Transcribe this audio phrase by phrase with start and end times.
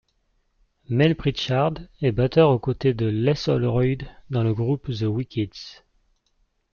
[0.89, 5.83] Mel Pritchard est batteur aux côtés de Les Holroyd dans le groupe The Wickeds.